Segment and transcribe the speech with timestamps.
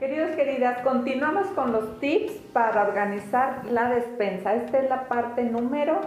[0.00, 4.54] Queridos, queridas, continuamos con los tips para organizar la despensa.
[4.54, 6.00] Esta es la parte número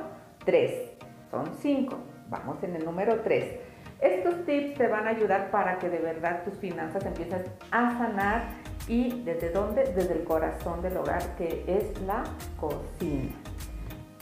[0.45, 0.93] 3.
[1.29, 1.95] Son 5.
[2.27, 3.55] Vamos en el número 3.
[4.01, 8.45] Estos tips te van a ayudar para que de verdad tus finanzas empiecen a sanar
[8.87, 9.83] y desde dónde?
[9.83, 12.23] Desde el corazón del hogar que es la
[12.59, 13.29] cocina.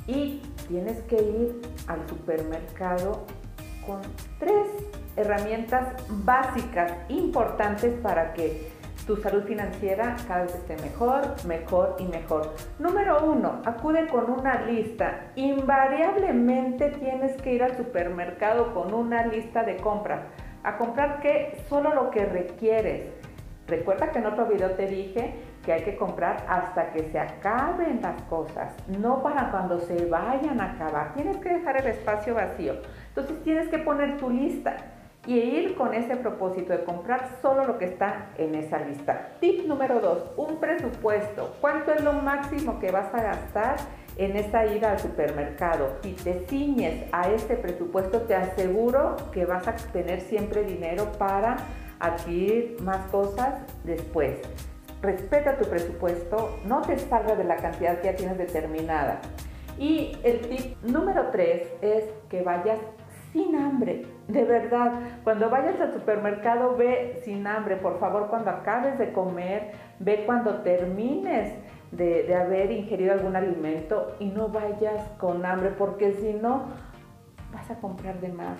[0.06, 3.26] Y tienes que ir al supermercado
[3.88, 4.02] con
[4.38, 4.68] tres
[5.16, 12.54] herramientas básicas importantes para que tu salud financiera cada vez esté mejor, mejor y mejor.
[12.80, 15.32] Número uno, acude con una lista.
[15.36, 20.22] Invariablemente tienes que ir al supermercado con una lista de compras.
[20.64, 21.64] A comprar qué?
[21.68, 23.10] Solo lo que requieres.
[23.68, 28.02] Recuerda que en otro video te dije que hay que comprar hasta que se acaben
[28.02, 31.14] las cosas, no para cuando se vayan a acabar.
[31.14, 32.74] Tienes que dejar el espacio vacío.
[33.10, 34.78] Entonces tienes que poner tu lista
[35.28, 39.30] y ir con ese propósito de comprar solo lo que está en esa lista.
[39.40, 41.56] Tip número dos, un presupuesto.
[41.62, 43.76] ¿Cuánto es lo máximo que vas a gastar
[44.18, 45.98] en esta ida al supermercado?
[46.02, 51.58] Si te ciñes a este presupuesto, te aseguro que vas a tener siempre dinero para
[52.00, 54.40] adquirir más cosas después.
[55.04, 59.20] Respeta tu presupuesto, no te salgas de la cantidad que ya tienes determinada.
[59.78, 62.80] Y el tip número tres es que vayas
[63.32, 64.06] sin hambre.
[64.28, 64.94] De verdad,
[65.24, 67.78] cuando vayas al supermercado, ve sin hambre.
[67.78, 71.54] Por favor, cuando acabes de comer, ve cuando termines
[71.92, 76.66] de, de haber ingerido algún alimento y no vayas con hambre, porque si no,
[77.54, 78.58] vas a comprar de más.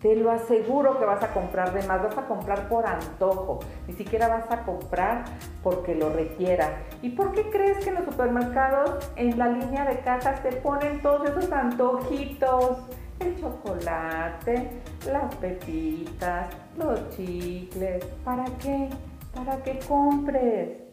[0.00, 3.94] Te lo aseguro que vas a comprar de más, vas a comprar por antojo, ni
[3.94, 5.24] siquiera vas a comprar
[5.62, 6.82] porque lo requiera.
[7.00, 11.00] ¿Y por qué crees que en los supermercados, en la línea de cajas, te ponen
[11.00, 12.84] todos esos antojitos?
[13.20, 14.70] El chocolate,
[15.06, 18.04] las pepitas, los chicles.
[18.24, 18.88] ¿Para qué?
[19.34, 20.84] Para que compres.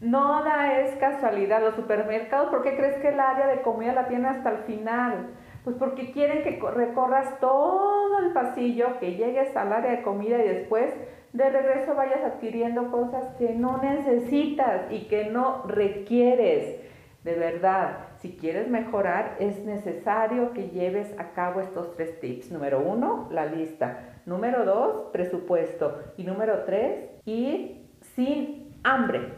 [0.00, 1.60] No da es casualidad.
[1.60, 5.30] Los supermercados, ¿por qué crees que el área de comida la tiene hasta el final?
[5.64, 10.48] Pues porque quieren que recorras todo el pasillo, que llegues al área de comida y
[10.48, 10.94] después
[11.32, 16.80] de regreso vayas adquiriendo cosas que no necesitas y que no requieres.
[17.24, 22.50] De verdad, si quieres mejorar, es necesario que lleves a cabo estos tres tips.
[22.50, 24.20] Número uno, la lista.
[24.24, 25.98] Número dos, presupuesto.
[26.16, 29.32] Y número tres, ir sin hambre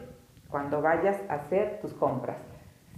[0.49, 2.37] cuando vayas a hacer tus compras.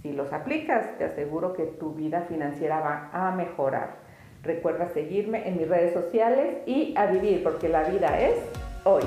[0.02, 3.96] Si los aplicas, te aseguro que tu vida financiera va a mejorar.
[4.44, 8.38] Recuerda seguirme en mis redes sociales y a vivir, porque la vida es
[8.84, 9.02] hoy.